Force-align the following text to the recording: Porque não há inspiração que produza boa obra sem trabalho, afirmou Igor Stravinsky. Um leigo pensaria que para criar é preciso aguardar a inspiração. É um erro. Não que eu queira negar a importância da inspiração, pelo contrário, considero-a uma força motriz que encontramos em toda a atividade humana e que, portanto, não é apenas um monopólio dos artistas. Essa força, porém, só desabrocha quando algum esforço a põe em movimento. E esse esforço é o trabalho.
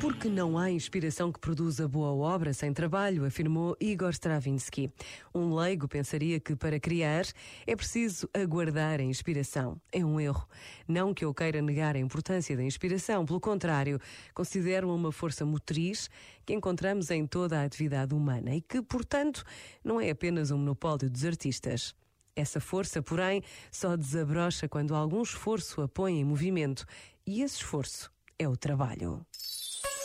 Porque 0.00 0.30
não 0.30 0.56
há 0.56 0.70
inspiração 0.70 1.30
que 1.30 1.38
produza 1.38 1.86
boa 1.86 2.10
obra 2.10 2.54
sem 2.54 2.72
trabalho, 2.72 3.26
afirmou 3.26 3.76
Igor 3.78 4.08
Stravinsky. 4.08 4.90
Um 5.34 5.54
leigo 5.54 5.86
pensaria 5.86 6.40
que 6.40 6.56
para 6.56 6.80
criar 6.80 7.26
é 7.66 7.76
preciso 7.76 8.26
aguardar 8.32 8.98
a 8.98 9.02
inspiração. 9.02 9.78
É 9.92 10.02
um 10.02 10.18
erro. 10.18 10.48
Não 10.88 11.12
que 11.12 11.22
eu 11.22 11.34
queira 11.34 11.60
negar 11.60 11.96
a 11.96 11.98
importância 11.98 12.56
da 12.56 12.62
inspiração, 12.62 13.26
pelo 13.26 13.38
contrário, 13.38 14.00
considero-a 14.32 14.94
uma 14.94 15.12
força 15.12 15.44
motriz 15.44 16.08
que 16.46 16.54
encontramos 16.54 17.10
em 17.10 17.26
toda 17.26 17.60
a 17.60 17.64
atividade 17.64 18.14
humana 18.14 18.54
e 18.54 18.62
que, 18.62 18.80
portanto, 18.80 19.44
não 19.84 20.00
é 20.00 20.08
apenas 20.08 20.50
um 20.50 20.56
monopólio 20.56 21.10
dos 21.10 21.26
artistas. 21.26 21.94
Essa 22.34 22.58
força, 22.58 23.02
porém, 23.02 23.42
só 23.70 23.96
desabrocha 23.96 24.66
quando 24.66 24.94
algum 24.94 25.20
esforço 25.20 25.82
a 25.82 25.88
põe 25.88 26.20
em 26.20 26.24
movimento. 26.24 26.86
E 27.26 27.42
esse 27.42 27.56
esforço 27.56 28.10
é 28.38 28.48
o 28.48 28.56
trabalho. 28.56 29.26